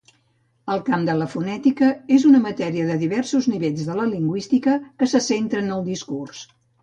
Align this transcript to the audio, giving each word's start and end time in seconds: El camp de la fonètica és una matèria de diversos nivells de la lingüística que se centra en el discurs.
El 0.75 0.79
camp 0.85 1.03
de 1.09 1.15
la 1.17 1.27
fonètica 1.33 1.89
és 2.15 2.25
una 2.29 2.39
matèria 2.45 2.87
de 2.87 2.97
diversos 3.03 3.49
nivells 3.53 3.85
de 3.91 3.99
la 4.01 4.07
lingüística 4.15 4.77
que 5.03 5.11
se 5.15 5.23
centra 5.29 5.61
en 5.67 5.69
el 5.77 5.85
discurs. 5.91 6.43